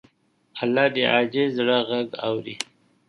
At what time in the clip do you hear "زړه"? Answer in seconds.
1.57-1.77